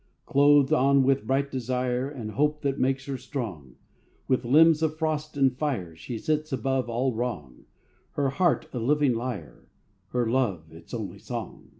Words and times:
Clothed 0.25 0.73
on 0.73 1.03
with 1.03 1.27
bright 1.27 1.51
desire 1.51 2.09
And 2.09 2.31
hope 2.31 2.63
that 2.63 2.79
makes 2.79 3.05
her 3.05 3.19
strong, 3.19 3.75
With 4.27 4.43
limbs 4.43 4.81
of 4.81 4.97
frost 4.97 5.37
and 5.37 5.55
fire, 5.55 5.95
She 5.95 6.17
sits 6.17 6.51
above 6.51 6.89
all 6.89 7.13
wrong, 7.13 7.65
Her 8.13 8.29
heart, 8.31 8.67
a 8.73 8.79
living 8.79 9.13
lyre, 9.13 9.69
Her 10.07 10.27
love, 10.27 10.71
its 10.73 10.91
only 10.95 11.19
song. 11.19 11.69